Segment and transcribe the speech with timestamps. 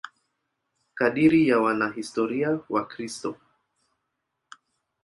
[0.93, 3.29] Kadiri ya wanahistoria Wakristo.